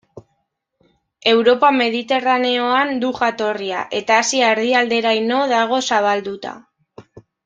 Europa 1.31 1.69
mediterraneoan 1.75 2.93
du 3.03 3.11
jatorria, 3.19 3.81
eta 4.01 4.17
Asia 4.23 4.49
erdialderaino 4.55 5.43
dago 5.53 5.79
zabalduta. 5.91 6.55